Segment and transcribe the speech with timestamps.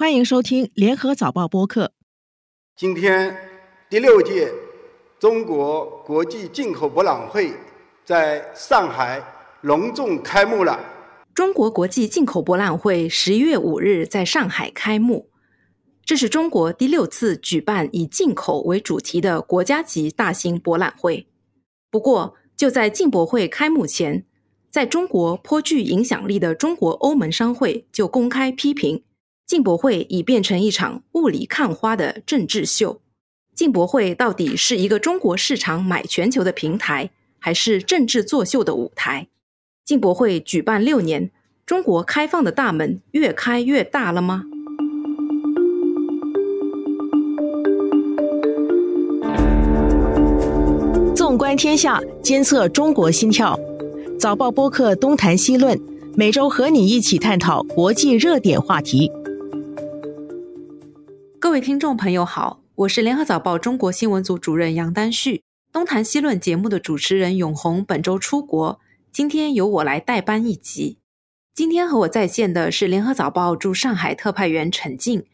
[0.00, 1.92] 欢迎收听联合早报播客。
[2.74, 3.36] 今天
[3.90, 4.50] 第六届
[5.18, 7.52] 中国国际进口博览会
[8.02, 9.22] 在上海
[9.60, 10.80] 隆重开幕了。
[11.34, 15.28] 中国国际进口博览会十一月五日在上海开幕，
[16.02, 21.28] 这是中国第六次举办以进口为主题的国家级大型博览会。
[21.90, 24.24] 不过，就在进博会开幕前，
[24.70, 29.04] 在中国颇具影响力的中国欧盟商会就公开批评，
[29.50, 33.00] 进博会已变成一场雾里看花的政治秀。
[33.52, 39.26] 进博会到底是一个中国市场买全球的平台，还是政治作秀的舞台？
[39.84, 41.32] 进博会举办六年，
[41.66, 44.44] 中国开放的大门越开越大了吗？
[51.16, 53.58] 纵观天下，监测中国心跳。
[54.16, 55.76] 早报播客东谈西论，
[56.14, 59.10] 每周和你一起探讨国际热点话题。
[61.40, 65.42] 各位听众朋友好，我是联合早报中国新闻组主任杨丹旭。
[65.72, 68.78] 东谈西论节目的主持人永红本周出国，
[69.10, 70.98] 今天由我来代班一集。
[71.54, 75.24] 今天和我在线的是联合早报驻上海特派员陈静。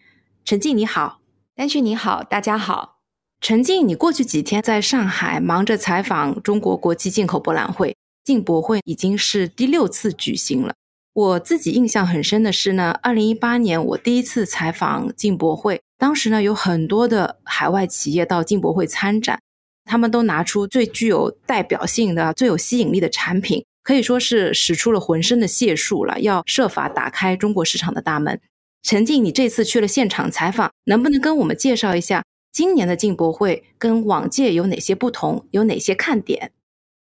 [0.45, 1.19] 陈静你好，
[1.57, 3.01] 丹旭你好，大家好。
[3.41, 10.73] 陈静，你过去几天在上海忙着采访中国国际进口博览会，进博会已经是第六次举行了。
[11.17, 19.41] 我自己印象很深的是呢，二零一八年我第一次采访进博会，当时呢有很多的海外企业到进博会参展，
[19.87, 28.39] 他们都拿出最具有代表性的、最有吸引力的产品，可以说是使出了浑身的解数了，要设法打开中国市场的大门。
[28.83, 32.23] 陈静，你这次去了现场采访，能不能跟我们介绍一下？
[32.53, 35.47] 今年的进博会跟往届有哪些不同？
[35.53, 36.53] 有哪些看点？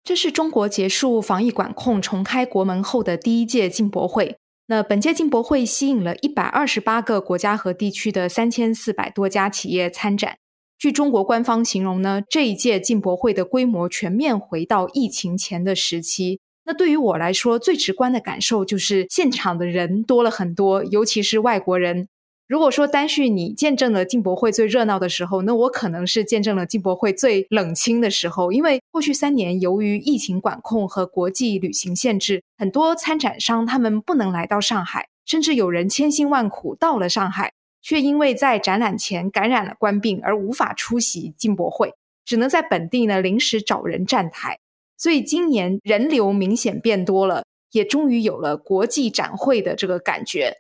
[0.06, 4.36] 这是中国结束防疫管控、重开国门后的第一届进博会。
[4.68, 10.36] 那本届进博会吸引了一百二十八个国家和地区的三千四百多家企业参展。
[10.78, 16.39] 据中国官方形容呢，这一届进博会的规模全面回到疫情前的时期。
[16.66, 22.06] 那对于我来说，最直观的感受就是现场的人多了很多，尤其是外国人。
[22.48, 28.52] 如果说单旭你见证了进博会最热闹的时候，那我可能是见证了进博会最冷清的时候。
[28.52, 37.52] 因为过去三年，由于疫情管控和国际旅行限制，很多参展商他们不能来到上海，甚至有人千辛万苦到了上海，
[37.83, 41.92] 却因为在展览前感染了官病而无法出席进博会，
[42.24, 44.58] 只能在本地呢临时找人站台。
[44.96, 50.55] 所以今年人流明显变多了，也终于有了国际展会的这个感觉。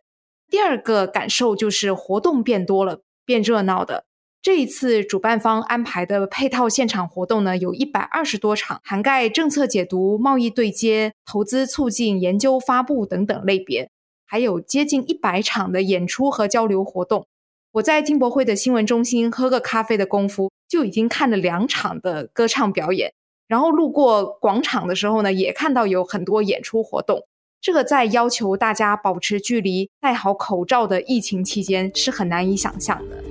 [0.50, 4.04] 第二个感受就是活动变多了，变热闹的。
[4.46, 13.90] 这一次主办方安排的配套现场活动呢，有一百二十多场，涵盖政策解读、贸易对接、投资促进、研究发布等等类别，
[14.24, 17.26] 还有接近一百场的演出和交流活动。
[17.72, 23.12] 我在金博会的新闻中心喝个咖啡的功夫，就已经看了两场的歌唱表演，
[23.48, 27.24] 然后路过广场的时候呢，也看到有很多演出活动。
[27.60, 33.24] 这个在要求大家保持距离、戴好口罩的疫情期间是很难以想象的。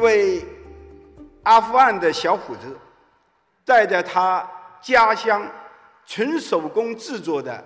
[0.00, 0.42] 一位
[1.42, 2.74] 阿富汗的小伙子
[3.66, 4.50] 带着他
[4.80, 5.46] 家乡
[6.06, 7.62] 纯手工制作的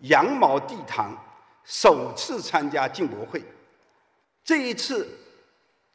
[0.00, 1.10] 羊毛地毯，
[1.64, 3.42] 首次参加进博会。
[4.44, 5.08] 这一次，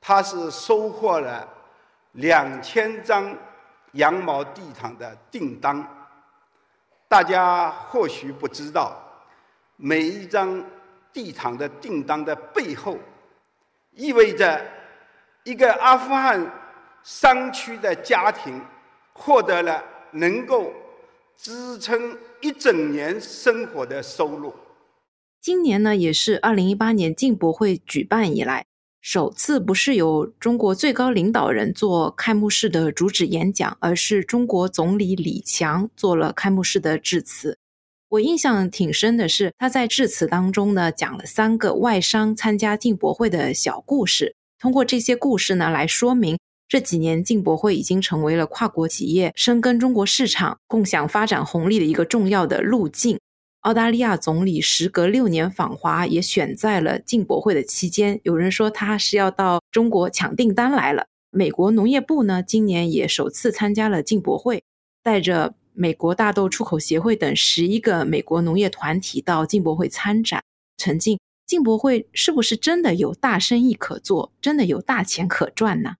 [0.01, 1.47] 他是收获了
[2.13, 3.31] 两千张。
[3.93, 5.83] 羊毛地毯的订单，
[7.07, 8.95] 大家或许不知道，
[9.77, 10.63] 每一张
[11.11, 12.97] 地毯的订单的背后，
[13.91, 14.63] 意味着
[15.43, 16.51] 一个阿富汗
[17.03, 18.61] 山区的家庭
[19.13, 20.71] 获得了能够
[21.37, 24.53] 支撑一整年生活的收入。
[25.41, 28.65] 今年呢，也是二零一八年进博会举办以来。
[29.01, 37.57] 首次不是由中国最高领导人做开幕式的主旨演讲，而是中国总理李强做了开幕式的致辞。
[38.09, 53.17] 我印象挺深的是，他在致辞当中呢讲了三个外商参加进博会的小故事，通过这些故事呢来说明这几年进博会已经成为了跨国企业深耕中国市场、共享发展红利的一个重要的路径。
[53.61, 58.19] 澳大利亚总理时隔六年访华，也选在了进博会的期间。
[58.23, 61.07] 有人说他是要到中国抢订单来了。
[61.31, 64.63] 美国农业部呢，今年也首次参加了进博会，
[65.03, 70.41] 带着美国大豆出口协会等十一个美国农业团体到进博会参展。
[70.77, 71.19] 陈静，
[71.49, 75.95] 进博会是不是真的有大生意可做，真的有大钱可赚呢？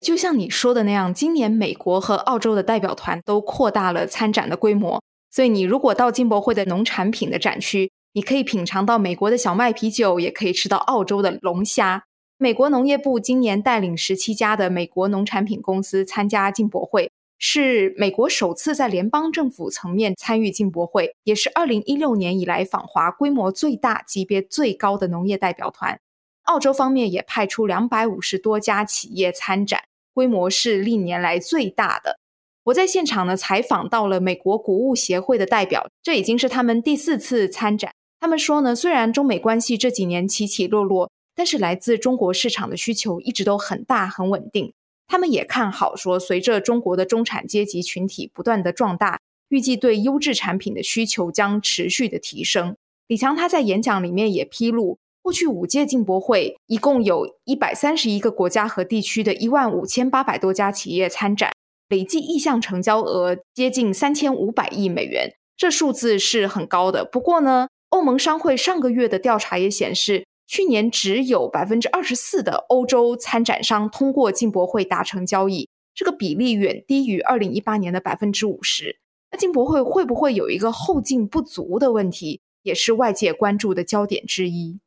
[0.00, 5.00] 就像你说的那样，今年美国和澳洲的代表团都扩大了参展的规模。
[5.30, 12.02] 所以你如果到进博会的农产品的展区，你可以品尝到美国的小麦啤酒，也可以吃到澳洲的龙虾。
[12.36, 25.98] 美国农业部今年带领十七家的美国农产品公司参加进博会，是美国首次在联邦政府层面参与进博会，也是二零一六年以来访华规模最大、级别最高的农业代表团。
[26.44, 32.18] 澳洲方面也派出两百五十多家企业参展，规模是历年来最大的。
[32.64, 37.92] 我在现场呢采访到了美国谷物协会的代表，这已经是他们第四次参展。
[38.20, 41.10] 他们说呢，虽然中美关系这几年起起落落。
[41.34, 44.72] 但是来自中国市场的需求一直都很大很稳定，
[45.08, 49.18] 他们也看好说，随着中国的中产阶级群体不断的壮大，
[49.48, 52.76] 预计对优质产品的需求将持续的提升。
[53.06, 61.52] 李强他在演讲里面也披露，过去五届进博会一共有一百三十一个国家和地区的一万五千八百多家企业参展，
[61.88, 67.02] 累计意向成交额接近三千五百亿美元，这数字是很高的。
[67.02, 70.26] 不过呢，欧盟商会上个月的调查也显示。
[70.48, 78.98] 去年只有百分之二十四的欧洲参展商通过进博会达成交易，这个比例远低于二零一八年的百分之五十。
[79.30, 84.80] 那进博会会不会有一个后劲不足的问题，也是外界关注的焦点之一。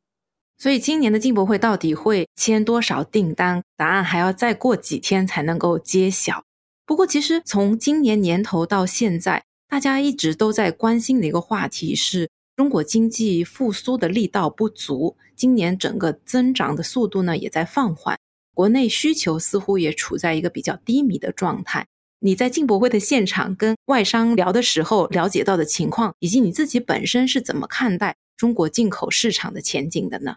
[0.57, 3.61] 所以今年的进博会到底会签多少订单？
[3.77, 6.43] 答案还要再过几天才能够揭晓。
[6.87, 12.31] 不过，其实从今年年头到现在，大家一直都在关心的一个话题是。
[12.55, 18.19] 中国经济复苏的力道不足，今年整个增长的速度呢也在放缓，
[18.53, 21.87] 国内需求似乎也处在一个比较低迷的状态。
[22.19, 30.35] 你在进博会的现场跟外商聊的时候了解到的情况，以及你自己本身是怎么看待中国进口市场的前景的呢？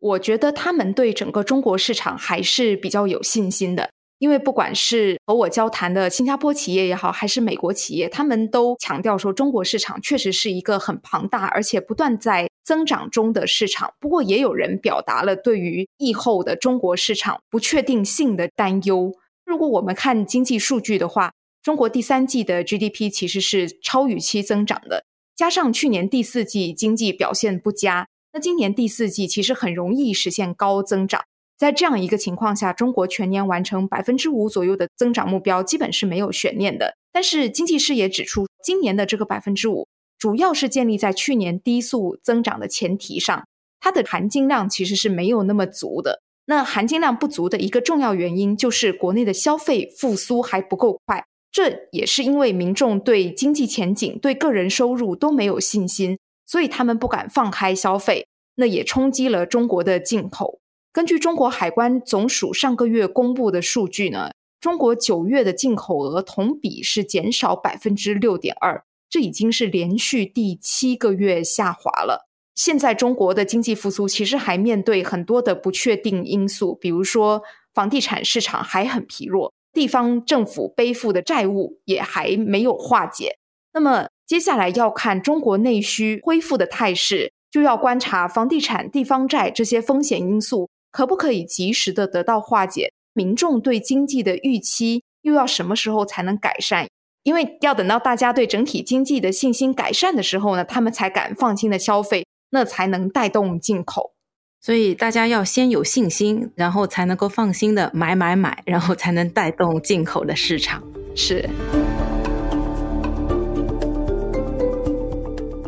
[0.00, 3.90] 我觉得他们对整个中国市场还是比较有信心的。
[4.18, 13.92] 因为不管是和我交谈的新加坡企业也好，还是美国企业，他们都强调说，中国市场确实是一个很庞大而且不断在增长中的市场。
[13.98, 19.12] 不过，也有人表达了对于疫后的中国市场不确定性的担忧。
[19.44, 21.32] 如果我们看经济数据的话，
[21.62, 25.04] 中国第三季的 GDP 其实是超预期增长的，
[25.36, 31.22] 加上去年第四季经济表现不佳，那今年第四季其实很容易实现高增长。
[31.56, 36.96] 在这样一个情况下，中国全年完成百分之五左右的增长目标，基本是没有悬念的。
[37.12, 39.86] 但是经济师也指出，今年的这个百分之五，
[40.18, 43.46] 主要是建立在去年低速增长的前提上，
[43.78, 46.20] 它的含金量其实是没有那么足的。
[46.46, 51.24] 那含金量不足的一个重要原因，就是国内的消费复苏还不够快。
[51.52, 60.58] 这也是因为民众对经济前景、对个人收入都没有信心，所以他们不敢放开消费，那也冲击了中国的进口。
[60.94, 64.30] 根据中国海关总署上个月公布的数据呢，
[64.60, 72.28] 中国九月的进口额同比是减少百分之六点二，这已经是连续第七个月下滑了。
[72.54, 77.42] 现在中国的经济复苏其实还面对很多的不确定因素，比如说
[77.72, 83.36] 房地产市场还很疲弱，地方政府背负的债务也还没有化解。
[83.72, 90.68] 那么接下来要看中国内需恢复的态势，就要观察房地产、地方债这些风险因素。
[90.94, 92.92] 可不可以及时的得到化解？
[93.14, 96.86] 民众对经济的预期又要什么时候才能改善？
[97.24, 104.12] 因为要等到大家对整体经济的信心改善的时候呢，他们才敢放心的消费，那才能带动进口。
[104.60, 110.80] 所以大家要先有信心，然后才能够放心的买买买，然后才能带动进口的市场。
[111.16, 111.50] 是。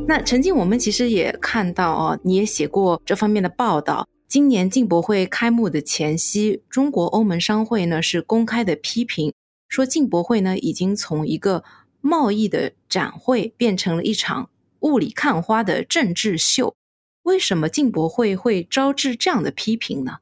[0.07, 4.07] 那陈静，我们其实也看到哦，你也写过这方面的报道。
[4.29, 9.33] 今年进博会开幕的前夕，中国欧盟商会呢是公开的批评，
[9.69, 11.63] 说进博会呢已经从一个
[12.01, 16.75] 贸易的展会变成了一场雾里看花的政治秀。
[17.23, 20.19] 为什么进博会会招致这样的批评呢？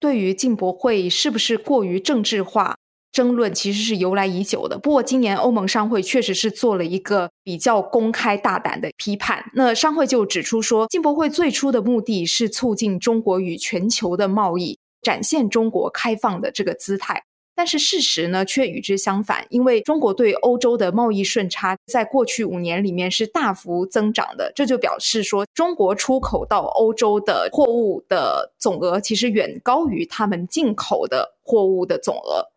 [0.00, 2.76] 对于进博会是不是过于政治化？
[3.12, 9.44] 争论其实是由来已久的，不过今年欧盟商会确实是做了一个比较公开大胆的批判。
[9.54, 17.22] 那商会就指出说，进博会最初的目的是促进中国与全球的贸易，展现中国开放的这个姿态。
[17.54, 32.51] 但是事实呢，却与之相反，因为中国对欧洲的贸易顺差在过去五年里面是大幅增长的，这就表示说，中国出口到欧洲的货物的总额其实远高于他们进口的货物的总额。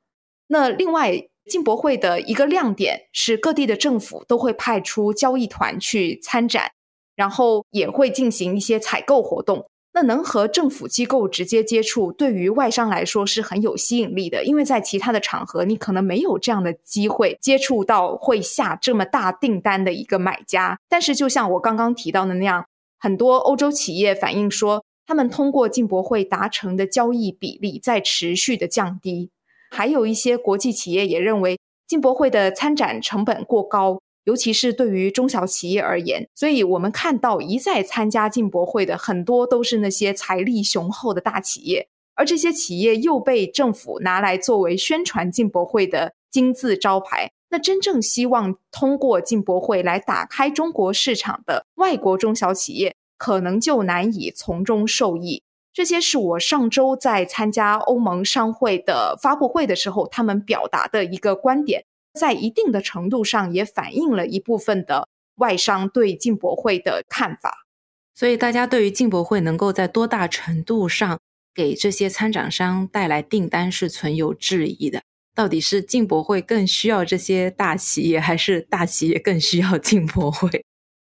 [0.47, 6.71] 那另外，进博会的一个亮点是，各地的政府都会派出交易团去参展，
[7.15, 9.65] 然后也会进行一些采购活动。
[9.93, 20.77] 那能和政府机构直接接触，对于外商来说是很有吸引力的，因为在其他的场合，你可能没有这样的机会接触到会下这么大订单的一个买家。
[20.89, 22.65] 但是，就像我刚刚提到的那样，
[22.99, 29.29] 很多欧洲企业反映说，他们通过进博会达成的交易比例在持续的降低。
[29.75, 33.99] 还有一些国际企业也认为，进博会的参展成本过高。
[34.23, 47.29] 尤其是对于中小企业而言，所以我们看到一再参加进博会的很多都是那些财力雄厚的大企业，而这些企业又被政府拿来作为宣传进博会的金字招牌。
[47.49, 55.43] 那真正希望通过进博会来打开中国市场的外国中小企业，可能就难以从中受益。
[55.75, 61.83] 这些是我上周在参加欧盟商会的发布会的时候，他们表达的一个观点。
[62.17, 67.65] 在一定的程度上，也反映了一部分的外商对进博会的看法。
[68.13, 71.19] 所以，大家对于进博会能够在多大程度上
[71.53, 75.01] 给这些参展商带来订单是存有质疑的。
[75.35, 80.64] 到底是进博会更需要这些大企业，还是大企业更需要进博会？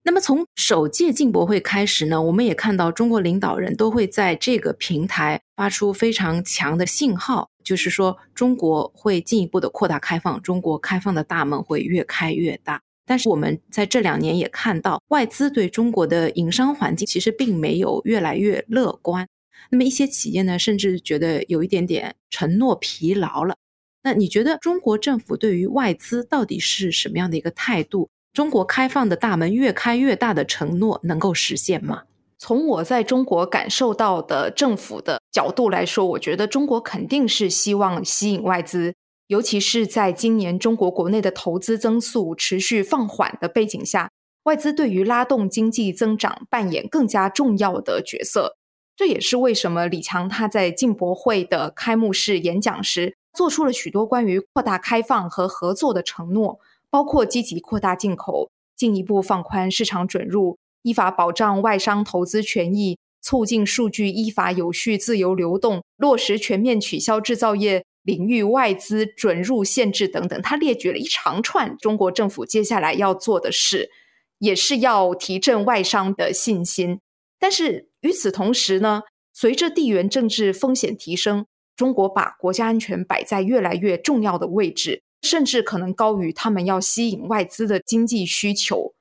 [0.07, 7.49] 那么，从首届进博会开始呢，我们也看到中国领导人都会在这个平台发出非常强的信号。
[7.61, 12.81] 就是说，中国会进一步的扩大开放，中国开放的大门会越开越大。
[13.05, 19.27] 但是我们在这两年也看到，外资对中国的营商环境其实并没有越来越乐观。
[19.71, 23.57] 那么一些企业呢，甚至觉得有一点点承诺疲劳了。
[24.03, 28.07] 那你觉得中国政府对于外资到底是什么样的一个态度？
[28.33, 32.03] 中国开放的大门越开越大的承诺能够实现吗？
[32.37, 38.93] 从我在中国感受到的政府的角度来说，我觉得中国肯定是希望吸引外资，
[39.25, 44.11] 尤其是在今年中国国内的投资增速持续放缓的背景下，
[44.43, 48.55] 外资对于拉动经济增长扮演更加重要的角色。
[48.95, 56.59] 这也是为什么李强他在进博会的开幕式演讲时，做出了许多关于扩大开放和合作的承诺，
[56.97, 60.57] 包括积极扩大进口，进一步放宽市场准入。
[60.81, 73.91] 依法保障外商投资权益，促进数据依法有序自由流动，落实全面取消制造业领域外资准入限制等等，他列举了一长串中国政府接下来要做的事，
[74.39, 76.99] 也是要提振外商的信心。
[77.37, 88.93] 但是与此同时呢，随着地缘政治风险提升，中国把国家安全摆在越来越重要的位置，甚至可能高于他们要吸引外资的经济需求。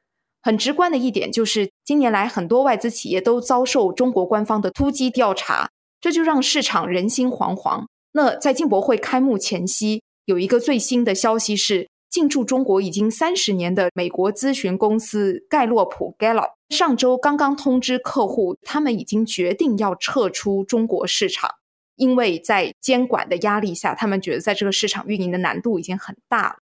[0.43, 5.71] 很直观的一点就是，近年来很多外资企业都遭受中国官方的突击调查，
[6.01, 7.87] 这就让市场人心惶惶。
[8.13, 21.51] 那在进博会开幕前夕，有一个最新的消息是，进驻中国已经三十年的美国咨询公司盖洛普 （Gallup） 上周刚刚通知客户，他们已经决定要撤出中国市场，
[21.97, 26.57] 因为在监管的压力下，他们觉得在这个市场运营的难度已经很大了。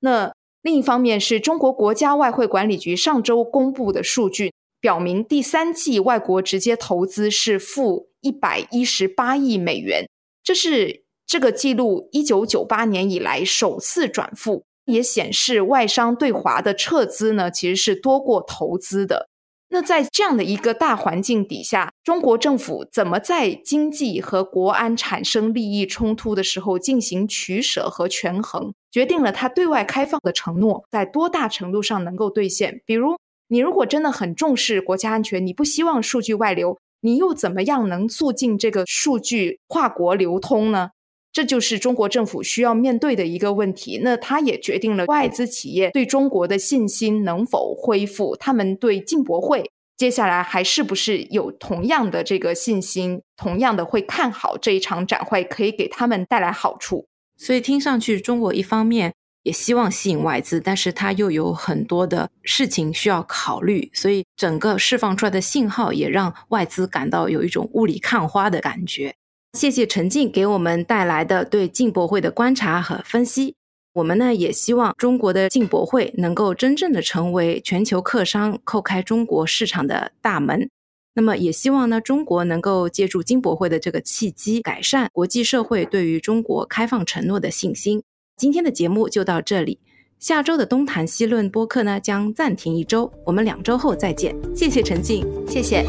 [0.00, 0.32] 那
[0.62, 10.06] 另一方面，是中国国家外汇管理局上周公布的数据，表明第三季外国直接投资是负一百一十八亿美元，
[10.42, 19.29] 这是这个记录一九九八年以来首次转负，也显示外商对华的撤资呢，其实是多过投资的。
[19.72, 32.82] 那在这样的一个大环境底下，中国政府怎么在经济和国安产生利益冲突的时候进行取舍和权衡，决定了他对外开放的承诺在多大程度上能够兑现。
[32.84, 40.90] 比如，你如果真的很重视国家安全，你不希望数据外流，你又怎么样能促进这个数据跨国流通呢？
[41.32, 44.00] 这就是中国政府需要面对的一个问题。
[44.02, 57.06] 那它也决定了外资企业对中国的信心能否恢复，他们对进博会接下来还是不是有同样的这个信心，同样的会看好这一场展会可以给他们带来好处。
[57.36, 69.14] 所以听上去，中国一方面也希望吸引外资，但是它又有很多的事情需要考虑，所以整个释放出来的信号也让外资感到有一种雾里看花的感觉。
[69.52, 73.54] 谢谢陈静给我们带来的对进博会的观察和分析。
[73.92, 80.70] 我们呢也希望中国的进博会能够真正的成为全球客商叩开中国市场的大门。
[81.14, 88.00] 那么也希望呢中国能够借助进博会的这个契机，改善国际社会对于中国开放承诺的信心。
[88.36, 89.80] 今天的节目就到这里，
[90.20, 94.34] 下周的东谈西论播客呢将暂停一周，我们两周后再见。
[94.54, 95.84] 谢谢陈静，谢谢。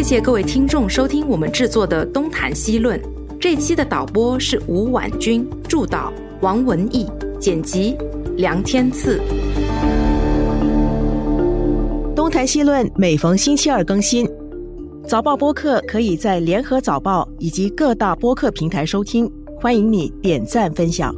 [0.00, 2.98] 谢谢各位听众收听我们制作的《东谈西论》。
[3.38, 7.06] 这期的导播是吴婉君，助导王文义，
[7.38, 7.94] 剪辑
[8.38, 9.20] 梁天赐。
[12.16, 12.46] 东谈。
[12.46, 14.26] 西论每逢星期二更新。
[15.06, 19.30] 早报播客可以在联合早报以及各大播客平台收听，
[19.60, 21.14] 欢迎你点赞分享。